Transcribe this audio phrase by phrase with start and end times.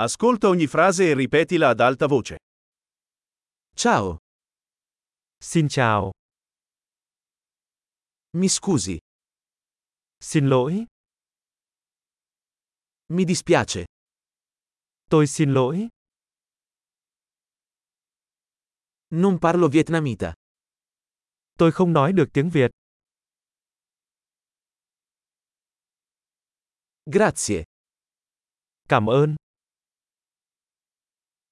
[0.00, 2.36] Ascolta ogni frase e ripetila ad alta voce.
[3.74, 4.18] Ciao,
[5.40, 6.10] Xin chào,
[8.36, 8.98] mi scusi,
[10.20, 10.84] xin lỗi,
[13.12, 13.84] mi dispiace,
[15.10, 15.88] tôi xin lỗi,
[19.10, 20.32] non parlo vietnamita.
[21.58, 22.70] tôi không nói được tiếng Việt.
[27.06, 27.64] Grazie,
[28.88, 29.34] Cảm ơn,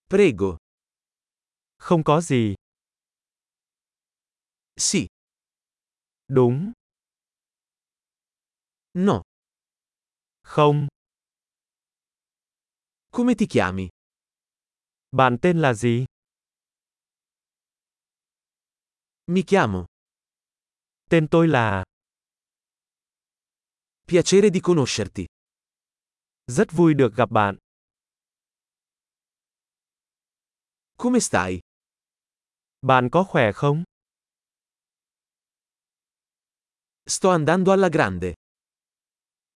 [0.08, 0.56] prego,
[1.78, 2.54] không có gì.
[4.76, 5.06] sì,
[6.28, 6.72] Đúng,
[8.94, 9.22] no,
[10.42, 10.86] không.
[13.10, 13.88] come ti chiami?
[15.12, 16.04] Bạn tên là gì?
[19.26, 19.86] Mi chiamo.
[21.10, 21.84] Tên tôi là.
[24.06, 25.26] Piacere di conoscerti.
[26.46, 27.56] Rất vui được gặp bạn.
[30.98, 31.60] Come stai?
[32.82, 33.84] Bạn có khỏe không?
[37.06, 38.34] Sto andando alla grande.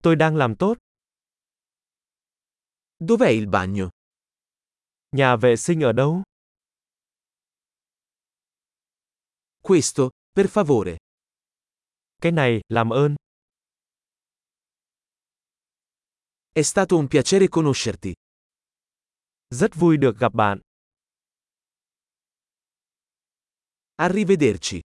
[0.03, 0.79] Tôi đang làm tốt.
[2.99, 3.91] Dov'è il bagno?
[5.13, 6.23] Nhà vệ sinh ở đâu?
[9.63, 10.97] Questo, per favore.
[12.23, 13.15] Cái này, làm ơn.
[16.53, 18.13] È stato un piacere conoscerti.
[19.51, 20.61] Rất vui được gặp bạn.
[24.01, 24.81] Arrivederci.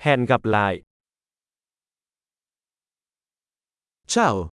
[0.00, 0.82] Hẹn gặp lại.
[4.06, 4.48] Ciao.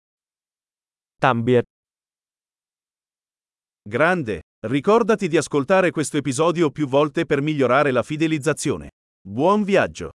[1.22, 1.64] Tạm biệt.
[3.90, 4.42] Grande!
[4.68, 8.90] Ricordati di ascoltare questo episodio più volte per migliorare la fidelizzazione.
[9.28, 10.12] Buon viaggio!